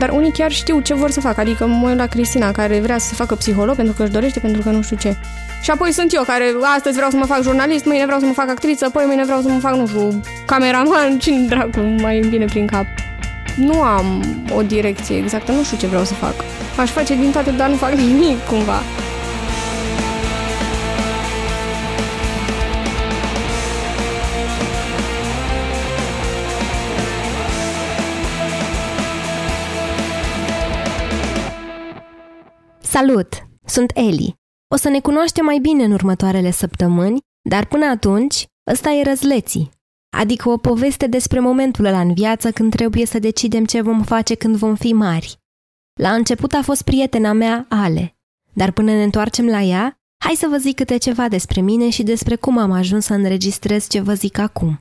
[0.00, 2.98] Dar unii chiar știu ce vor să facă, adică mă uit la Cristina care vrea
[2.98, 5.16] să se facă psiholog pentru că își dorește, pentru că nu știu ce.
[5.62, 8.32] Și apoi sunt eu care astăzi vreau să mă fac jurnalist, mâine vreau să mă
[8.32, 12.28] fac actriță, apoi mâine vreau să mă fac, nu știu, cameraman, cine dracu mai îmi
[12.28, 12.86] vine prin cap.
[13.56, 14.24] Nu am
[14.54, 16.34] o direcție exactă, nu știu ce vreau să fac.
[16.76, 18.80] Aș face din toate, dar nu fac nimic cumva.
[33.00, 33.48] Salut!
[33.66, 34.34] Sunt Eli.
[34.74, 37.18] O să ne cunoaștem mai bine în următoarele săptămâni,
[37.48, 39.70] dar până atunci, ăsta e răzleții.
[40.16, 44.34] Adică o poveste despre momentul ăla în viață când trebuie să decidem ce vom face
[44.34, 45.36] când vom fi mari.
[46.00, 48.16] La început a fost prietena mea, Ale,
[48.52, 52.02] dar până ne întoarcem la ea, hai să vă zic câte ceva despre mine și
[52.02, 54.80] despre cum am ajuns să înregistrez ce vă zic acum.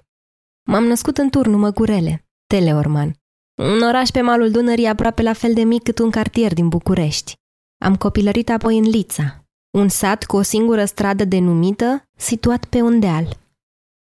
[0.69, 3.15] M-am născut în turnul Măgurele, Teleorman,
[3.55, 7.38] un oraș pe malul Dunării aproape la fel de mic cât un cartier din București.
[7.81, 9.45] Am copilărit apoi în Lița,
[9.77, 13.37] un sat cu o singură stradă denumită, situat pe un deal.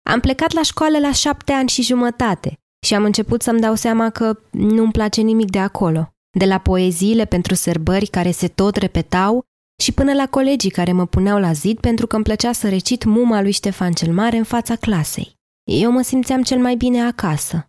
[0.10, 2.54] Am plecat la școală la șapte ani și jumătate
[2.86, 7.26] și am început să-mi dau seama că nu-mi place nimic de acolo, de la poeziile
[7.26, 9.44] pentru sărbări care se tot repetau
[9.82, 13.04] și până la colegii care mă puneau la zid pentru că îmi plăcea să recit
[13.04, 15.36] muma lui Ștefan cel Mare în fața clasei.
[15.64, 17.66] Eu mă simțeam cel mai bine acasă.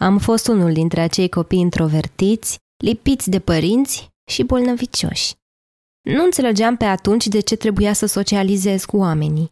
[0.00, 5.34] Am fost unul dintre acei copii introvertiți, lipiți de părinți și bolnăvicioși.
[6.02, 9.50] Nu înțelegeam pe atunci de ce trebuia să socializez cu oamenii.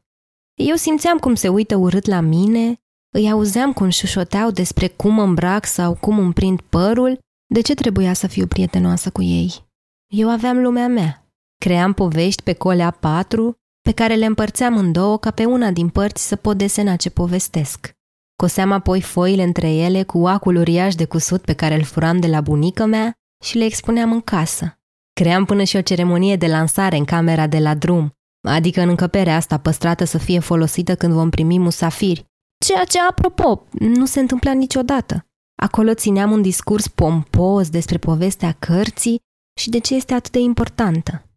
[0.55, 2.80] Eu simțeam cum se uită urât la mine,
[3.14, 8.12] îi auzeam cum șușoteau despre cum îmbrac sau cum îmi prind părul, de ce trebuia
[8.12, 9.64] să fiu prietenoasă cu ei.
[10.12, 11.27] Eu aveam lumea mea.
[11.58, 15.88] Cream povești pe colea patru, pe care le împărțeam în două ca pe una din
[15.88, 17.91] părți să pot desena ce povestesc.
[18.36, 22.27] Coseam apoi foile între ele cu acul uriaș de cusut pe care îl furam de
[22.27, 23.14] la bunica mea
[23.47, 24.78] și le expuneam în casă.
[25.12, 28.12] Cream până și o ceremonie de lansare în camera de la drum,
[28.48, 32.25] adică în încăperea asta păstrată să fie folosită când vom primi musafiri.
[32.65, 35.26] Ceea ce, apropo, nu se întâmpla niciodată.
[35.62, 39.20] Acolo țineam un discurs pompos despre povestea cărții
[39.60, 41.31] și de ce este atât de importantă.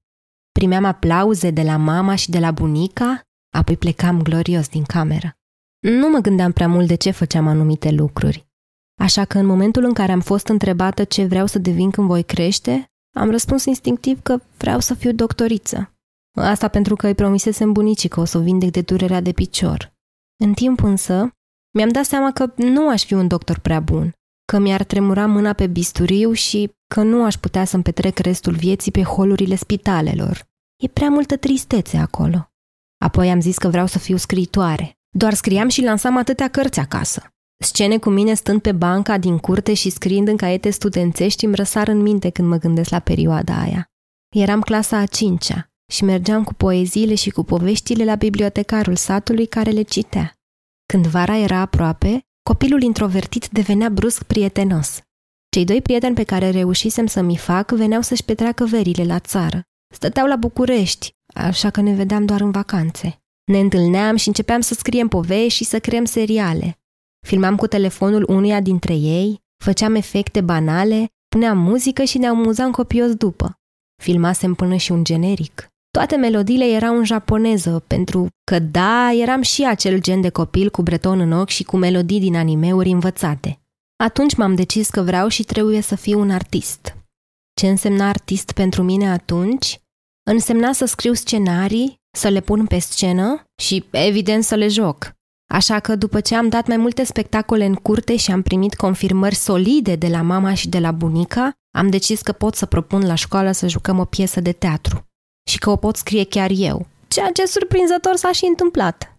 [0.52, 3.22] Primeam aplauze de la mama și de la bunica,
[3.56, 5.34] apoi plecam glorios din cameră.
[5.80, 8.49] Nu mă gândeam prea mult de ce făceam anumite lucruri.
[9.00, 12.24] Așa că în momentul în care am fost întrebată ce vreau să devin când voi
[12.24, 15.94] crește, am răspuns instinctiv că vreau să fiu doctoriță.
[16.38, 19.94] Asta pentru că îi promisesem bunicii că o să o vindec de durerea de picior.
[20.44, 21.30] În timp însă,
[21.74, 24.14] mi-am dat seama că nu aș fi un doctor prea bun,
[24.46, 28.92] că mi-ar tremura mâna pe bisturiu și că nu aș putea să-mi petrec restul vieții
[28.92, 30.48] pe holurile spitalelor.
[30.84, 32.52] E prea multă tristețe acolo.
[32.98, 34.98] Apoi am zis că vreau să fiu scriitoare.
[35.10, 37.34] Doar scriam și lansam atâtea cărți acasă.
[37.64, 41.88] Scene cu mine stând pe banca din curte și scriind în caiete studențești îmi răsar
[41.88, 43.86] în minte când mă gândesc la perioada aia.
[44.36, 49.70] Eram clasa a cincea și mergeam cu poeziile și cu poveștile la bibliotecarul satului care
[49.70, 50.34] le citea.
[50.86, 55.02] Când vara era aproape, copilul introvertit devenea brusc prietenos.
[55.50, 59.62] Cei doi prieteni pe care reușisem să mi fac veneau să-și petreacă verile la țară.
[59.94, 63.22] Stăteau la București, așa că ne vedeam doar în vacanțe.
[63.44, 66.79] Ne întâlneam și începeam să scriem povești și să creăm seriale.
[67.28, 73.16] Filmam cu telefonul unuia dintre ei, făceam efecte banale, puneam muzică și ne amuzam copios
[73.16, 73.54] după.
[74.04, 75.68] Filmasem până și un generic.
[75.92, 80.82] Toate melodiile erau în japoneză, pentru că da, eram și acel gen de copil cu
[80.82, 83.60] breton în ochi și cu melodii din animeuri învățate.
[84.04, 86.98] Atunci m-am decis că vreau și trebuie să fiu un artist.
[87.54, 89.80] Ce însemna artist pentru mine atunci?
[90.32, 95.12] Însemna să scriu scenarii, să le pun pe scenă și, evident, să le joc.
[95.52, 99.36] Așa că după ce am dat mai multe spectacole în curte și am primit confirmări
[99.36, 103.16] solide de la mama și de la bunica, am decis că pot să propun la
[103.16, 105.06] școală să jucăm o piesă de teatru
[105.50, 109.18] și că o pot scrie chiar eu, ceea ce surprinzător s-a și întâmplat.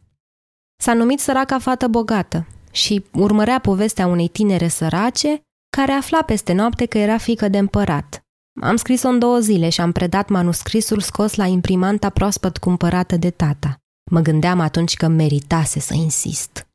[0.82, 5.40] S-a numit Săraca fată bogată și urmărea povestea unei tinere sărace
[5.76, 8.20] care afla peste noapte că era fică de împărat.
[8.60, 13.30] Am scris-o în două zile și am predat manuscrisul scos la imprimanta proaspăt cumpărată de
[13.30, 13.79] tata.
[14.10, 16.68] Mă gândeam atunci că meritase să insist.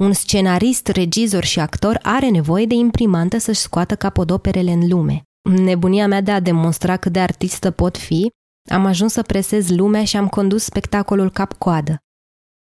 [0.00, 5.22] Un scenarist, regizor și actor are nevoie de imprimantă să-și scoată capodoperele în lume.
[5.42, 8.30] Nebunia mea de a demonstra cât de artistă pot fi,
[8.70, 11.96] am ajuns să presez lumea și am condus spectacolul cap-coadă.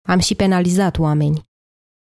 [0.07, 1.43] Am și penalizat oameni.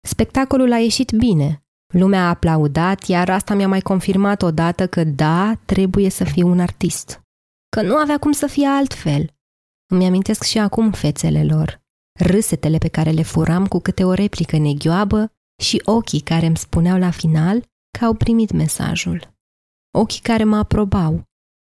[0.09, 1.65] Spectacolul a ieșit bine.
[1.95, 6.61] Lumea a aplaudat, iar asta mi-a mai confirmat odată că da, trebuie să fiu un
[6.61, 7.21] artist.
[7.69, 9.35] Că nu avea cum să fie altfel.
[9.93, 11.85] Îmi amintesc și acum fețele lor
[12.17, 15.31] râsetele pe care le furam cu câte o replică neghioabă
[15.63, 17.63] și ochii care îmi spuneau la final
[17.99, 19.35] că au primit mesajul.
[19.99, 21.23] ochii care mă aprobau.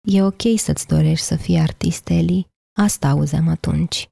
[0.08, 2.46] E ok să-ți dorești să fii artist, Eli,
[2.78, 4.08] asta auzeam atunci.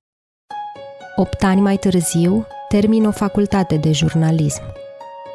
[1.16, 4.62] Opt ani mai târziu, termin o facultate de jurnalism.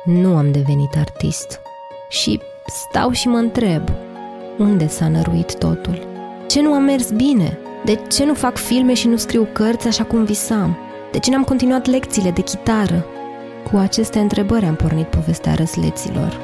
[0.05, 1.59] Nu am devenit artist.
[2.09, 3.89] Și stau și mă întreb,
[4.57, 6.07] unde s-a năruit totul?
[6.47, 7.57] Ce nu a mers bine?
[7.85, 10.77] De ce nu fac filme și nu scriu cărți așa cum visam?
[11.11, 13.05] De ce n-am continuat lecțiile de chitară?
[13.71, 16.39] Cu aceste întrebări am pornit povestea răsleților.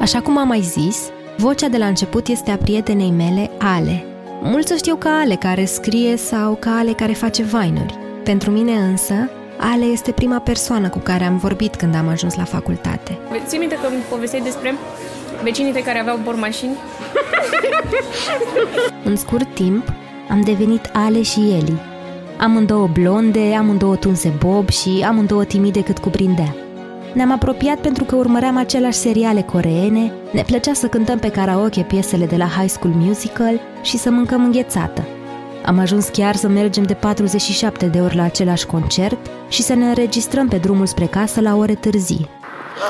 [0.00, 4.04] Așa cum am mai zis, vocea de la început este a prietenei mele, Ale.
[4.42, 7.98] Mulți o știu ca Ale care scrie sau ca Ale care face vainuri.
[8.24, 9.14] Pentru mine însă,
[9.58, 13.18] Ale este prima persoană cu care am vorbit când am ajuns la facultate.
[13.46, 14.74] Ții minte că îmi povesteai despre
[15.42, 16.76] vecinii tăi care aveau bormașini?
[19.04, 19.92] În scurt timp,
[20.28, 21.78] am devenit Ale și Eli.
[22.38, 26.54] Amândouă blonde, amândouă tunse bob și amândouă timide cât cuprindea.
[27.12, 32.26] Ne-am apropiat pentru că urmăream aceleași seriale coreene, ne plăcea să cântăm pe karaoke piesele
[32.26, 35.06] de la High School Musical și să mâncăm înghețată.
[35.64, 39.88] Am ajuns chiar să mergem de 47 de ori la același concert și să ne
[39.88, 42.28] înregistrăm pe drumul spre casă la ore târzii.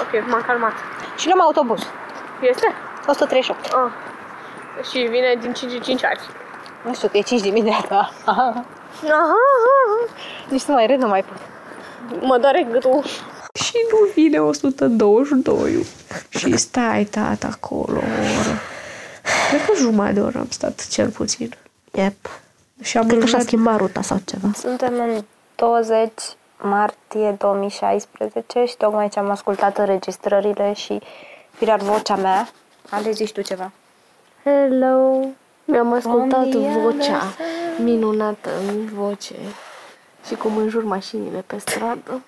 [0.01, 0.73] Ok, m-am calmat.
[1.19, 1.81] Și luăm autobuz.
[2.41, 2.67] Este?
[3.07, 3.65] 138.
[3.65, 3.91] Ah.
[4.91, 6.19] Și vine din 5 în 5 ani.
[6.85, 8.11] Nu știu, că e 5 dimineața.
[8.25, 8.65] Aha.
[10.49, 11.39] Nici nu mai râd, nu mai pot.
[12.23, 13.03] Mă doare gâtul.
[13.55, 15.87] Și nu vine 122
[16.29, 18.03] Și stai, tata, acolo o
[18.41, 18.59] oră.
[19.49, 21.55] Cred că jumătate de oră am stat, cel puțin.
[21.93, 22.15] Yep.
[22.83, 24.49] Și am Cred că și-a urmat- schimbat ruta sau ceva.
[24.55, 26.13] Suntem în 20
[26.63, 31.01] martie 2016 și tocmai ce am ascultat înregistrările și
[31.61, 32.49] firar vocea mea.
[32.91, 33.73] Ale, zici tu ceva.
[34.45, 35.27] Hello!
[35.65, 39.35] Mi-am ascultat From the vocea other minunată în voce
[40.27, 42.25] și cum înjur mașinile pe stradă.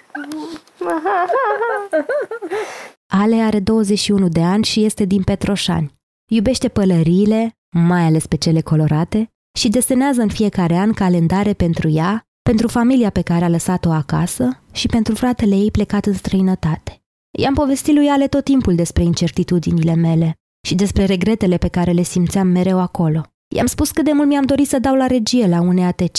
[3.21, 5.95] Ale are 21 de ani și este din Petroșani.
[6.31, 12.23] Iubește pălăriile, mai ales pe cele colorate, și desenează în fiecare an calendare pentru ea,
[12.43, 17.02] pentru familia pe care a lăsat-o acasă și pentru fratele ei plecat în străinătate.
[17.39, 20.35] I-am povestit lui Ale tot timpul despre incertitudinile mele
[20.67, 23.23] și despre regretele pe care le simțeam mereu acolo.
[23.55, 26.19] I-am spus cât de mult mi-am dorit să dau la regie la UNEATC,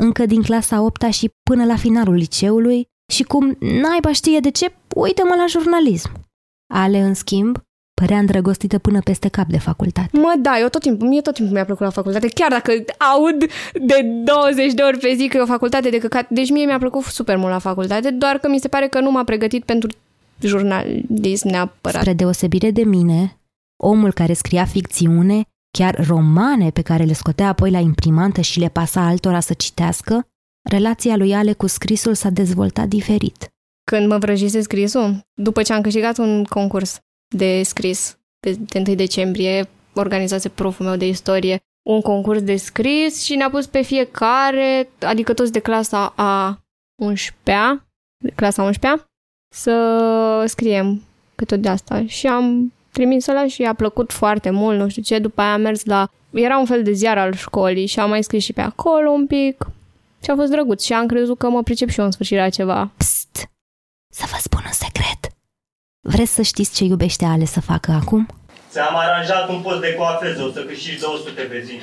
[0.00, 4.74] încă din clasa 8 și până la finalul liceului, și cum naiba știe de ce,
[4.94, 6.10] uită-mă la jurnalism.
[6.74, 7.58] Ale, în schimb,
[8.00, 10.08] părea îndrăgostită până peste cap de facultate.
[10.12, 12.72] Mă, da, eu tot timpul, mie tot timpul mi-a plăcut la facultate, chiar dacă
[13.14, 16.28] aud de 20 de ori pe zi că e o facultate de căcat.
[16.28, 19.10] Deci mie mi-a plăcut super mult la facultate, doar că mi se pare că nu
[19.10, 19.88] m-a pregătit pentru
[20.42, 22.00] jurnalism neapărat.
[22.00, 23.40] Spre deosebire de mine,
[23.76, 25.42] omul care scria ficțiune,
[25.78, 30.26] chiar romane pe care le scotea apoi la imprimantă și le pasa altora să citească,
[30.70, 33.52] relația lui Ale cu scrisul s-a dezvoltat diferit.
[33.90, 36.98] Când mă vrăjise scrisul, după ce am câștigat un concurs
[37.34, 43.22] de scris pe de 1 decembrie, organizase proful meu de istorie, un concurs de scris
[43.22, 46.64] și ne-a pus pe fiecare, adică toți de clasa a
[47.02, 47.86] 11-a,
[48.24, 49.06] de clasa 11
[49.52, 51.02] să scriem
[51.34, 52.02] câte de asta.
[52.06, 55.60] Și am trimis ăla și i-a plăcut foarte mult, nu știu ce, după aia am
[55.60, 56.08] mers la...
[56.30, 59.26] Era un fel de ziar al școlii și am mai scris și pe acolo un
[59.26, 59.66] pic
[60.24, 62.48] și a fost drăguț și am crezut că mă pricep și eu în sfârșit la
[62.48, 62.90] ceva.
[62.96, 63.50] Psst!
[64.12, 65.20] Să vă spun un secret.
[66.00, 68.28] Vreți să știți ce iubește Ale să facă acum?
[68.70, 71.74] Ți-am aranjat un post de coafeză, o să câștigi 200 pe zi.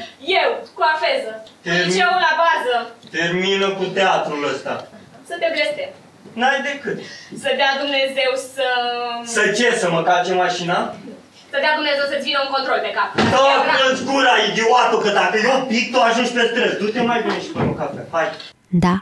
[0.41, 1.31] Eu, cu afeză.
[1.61, 1.85] Termin.
[1.87, 2.75] Liceul la bază.
[3.09, 4.87] Termină cu teatrul ăsta.
[5.29, 5.93] Să te bleste.
[6.39, 6.97] N-ai decât.
[7.43, 8.67] Să dea Dumnezeu să...
[9.35, 10.77] Să ce, să mă calce mașina?
[11.51, 13.09] Să dea Dumnezeu să-ți vină un control pe cap.
[13.35, 16.79] Toată-ți gura, idiotul, că dacă eu pic, tu ajungi pe străzi.
[16.79, 18.05] Du-te mai bine și până un cafea.
[18.11, 18.27] Hai.
[18.85, 18.95] Da,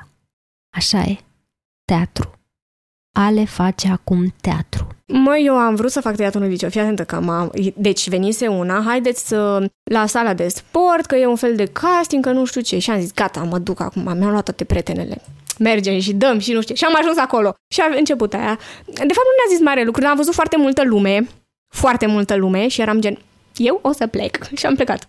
[0.80, 1.16] așa e.
[1.92, 2.32] Teatru.
[3.20, 4.88] Ale face acum teatru.
[5.06, 7.52] Măi, eu am vrut să fac teatru în liceu, fii atentă că m-am...
[7.76, 9.68] Deci venise una, haideți să...
[9.84, 12.80] la sala de sport, că e un fel de casting, că nu știu ce.
[12.80, 15.22] Și am zis, gata, mă duc acum, mi-am luat toate prietenele.
[15.60, 16.86] Mergem și dăm și nu știu ce.
[16.86, 17.54] Și am ajuns acolo.
[17.74, 18.60] Și a început aia.
[18.86, 21.28] De fapt, nu ne-a zis mare lucru, dar am văzut foarte multă lume,
[21.74, 23.18] foarte multă lume și eram gen,
[23.56, 24.38] eu o să plec.
[24.56, 25.08] Și am plecat.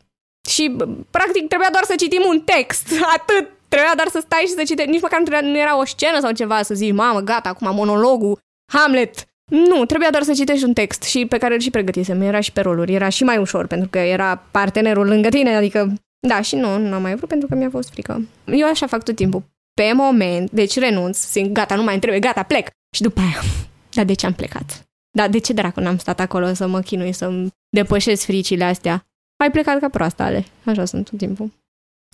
[0.48, 2.88] Și, bă, practic, trebuia doar să citim un text.
[3.16, 3.50] Atât.
[3.68, 4.90] Trebuia doar să stai și să citești.
[4.90, 7.74] Nici măcar nu, trebuia, nu era o scenă sau ceva să zici, mamă, gata, acum
[7.74, 8.38] monologul,
[8.72, 9.28] Hamlet.
[9.50, 12.20] Nu, trebuia doar să citești un text și pe care îl și pregătisem.
[12.20, 12.94] Era și pe roluri.
[12.94, 15.92] Era și mai ușor pentru că era partenerul lângă tine, adică...
[16.26, 18.22] Da, și nu, nu am mai vrut pentru că mi-a fost frică.
[18.44, 19.42] Eu așa fac tot timpul.
[19.78, 22.68] Pe moment, deci renunț, simt, gata, nu mai îmi trebuie, gata, plec.
[22.96, 23.40] Și după aia,
[23.96, 24.88] dar de ce am plecat?
[25.10, 29.06] Dar de ce dracu n-am stat acolo să mă chinui, să-mi depășesc fricile astea?
[29.36, 30.44] Ai plecat ca proasta, Ale.
[30.64, 31.52] Așa sunt tot timpul.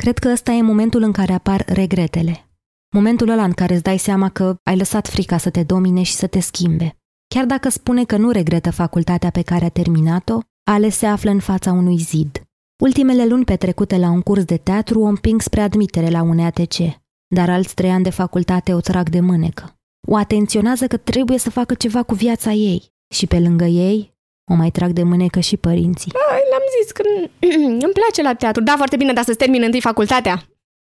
[0.02, 2.48] Cred că ăsta e momentul în care apar regretele.
[2.94, 6.14] Momentul ăla în care îți dai seama că ai lăsat frica să te domine și
[6.14, 6.96] să te schimbe.
[7.34, 11.40] Chiar dacă spune că nu regretă facultatea pe care a terminat-o, Ales se află în
[11.40, 12.42] fața unui zid.
[12.82, 17.03] Ultimele luni petrecute la un curs de teatru o împing spre admitere la un ATC,
[17.34, 19.76] dar alți trei ani de facultate o trag de mânecă.
[20.08, 24.14] O atenționează că trebuie să facă ceva cu viața ei și pe lângă ei
[24.52, 26.12] o mai trag de mânecă și părinții.
[26.50, 27.02] Le-am zis că
[27.86, 28.62] îmi place la teatru.
[28.62, 30.34] Da, foarte bine, dar să-ți termin întâi facultatea.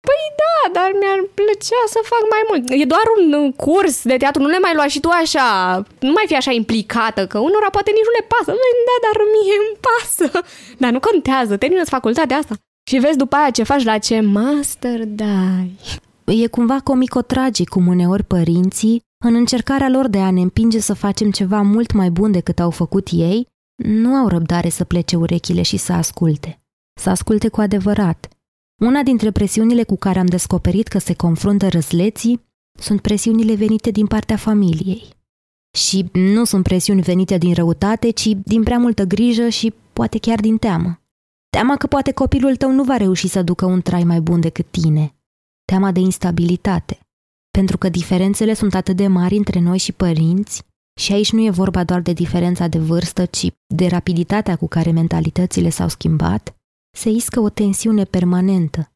[0.08, 2.62] Păi da, dar mi-ar plăcea să fac mai mult.
[2.82, 5.48] E doar un uh, curs de teatru, nu le mai lua și tu așa,
[6.00, 8.52] nu mai fi așa implicată, că unora poate nici nu le pasă.
[8.62, 10.26] Păi da, dar mie îmi pasă.
[10.82, 12.54] Dar nu contează, termină facultatea asta.
[12.90, 15.72] Și vezi după aia ce faci, la ce master dai.
[16.34, 21.32] E cumva comico-tragic cum uneori părinții, în încercarea lor de a ne împinge să facem
[21.32, 23.48] ceva mult mai bun decât au făcut ei,
[23.84, 26.62] nu au răbdare să plece urechile și să asculte.
[27.00, 28.28] Să asculte cu adevărat–
[28.82, 32.42] una dintre presiunile cu care am descoperit că se confruntă răsleții
[32.80, 35.04] sunt presiunile venite din partea familiei.
[35.78, 40.40] Și nu sunt presiuni venite din răutate, ci din prea multă grijă și poate chiar
[40.40, 41.02] din teamă.
[41.50, 44.66] Teama că poate copilul tău nu va reuși să ducă un trai mai bun decât
[44.72, 45.16] tine.
[45.72, 47.00] Teama de instabilitate.
[47.52, 50.64] Pentru că diferențele sunt atât de mari între noi și părinți,
[51.00, 54.92] și aici nu e vorba doar de diferența de vârstă, ci de rapiditatea cu care
[54.92, 56.56] mentalitățile s-au schimbat,
[56.98, 58.92] se iscă o tensiune permanentă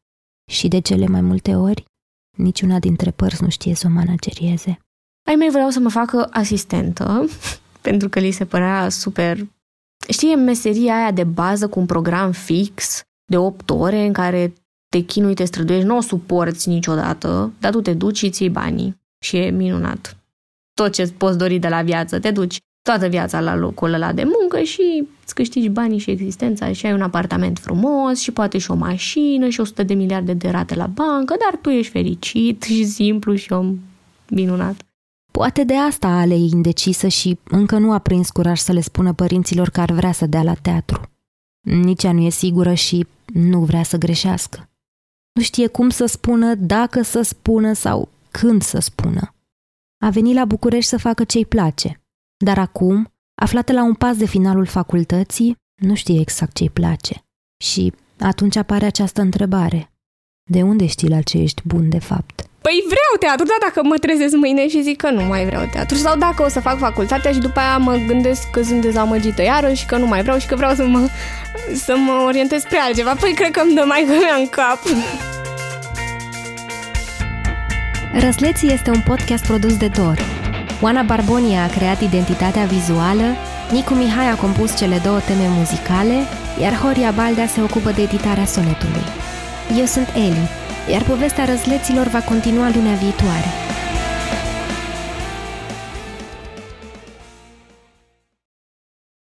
[0.50, 1.84] și de cele mai multe ori
[2.36, 4.78] niciuna dintre părți nu știe să o managerieze.
[5.28, 7.28] Ai mei vreau să mă facă asistentă,
[7.88, 9.38] pentru că li se părea super...
[10.08, 14.52] Știi, meseria aia de bază cu un program fix de 8 ore în care
[14.96, 18.50] te chinui, te străduiești, nu o suporți niciodată, dar tu te duci și îți iei
[18.50, 20.16] banii și e minunat.
[20.74, 24.24] Tot ce poți dori de la viață, te duci toată viața la locul ăla de
[24.24, 28.70] muncă și îți câștigi banii și existența și ai un apartament frumos și poate și
[28.70, 32.84] o mașină și 100 de miliarde de rate la bancă, dar tu ești fericit și
[32.84, 33.78] simplu și om
[34.28, 34.76] minunat.
[35.32, 39.12] Poate de asta Ale e indecisă și încă nu a prins curaj să le spună
[39.12, 41.00] părinților că ar vrea să dea la teatru.
[41.60, 44.68] Nici ea nu e sigură și nu vrea să greșească.
[45.36, 49.34] Nu știe cum să spună, dacă să spună sau când să spună.
[50.04, 52.00] A venit la București să facă ce-i place–
[52.44, 57.24] dar acum, aflată la un pas de finalul facultății, nu știe exact ce-i place.
[57.64, 59.92] Și atunci apare această întrebare.
[60.50, 62.45] De unde știi la ce ești bun de fapt?
[62.66, 65.96] Păi vreau teatru, dar dacă mă trezesc mâine și zic că nu mai vreau teatru
[65.96, 69.72] sau dacă o să fac facultatea și după aia mă gândesc că sunt dezamăgită iară
[69.72, 71.08] și că nu mai vreau și că vreau să mă,
[71.74, 74.78] să mă orientez spre altceva, păi cred că îmi dă mai mea în cap.
[78.12, 80.18] Răsleții este un podcast produs de Dor,
[80.80, 83.36] Oana Barbonia a creat identitatea vizuală,
[83.70, 86.14] Nicu Mihai a compus cele două teme muzicale,
[86.60, 89.06] iar Horia Baldea se ocupă de editarea sonetului.
[89.78, 90.48] Eu sunt Eli,
[90.90, 93.65] iar povestea răzleților va continua lunea viitoare.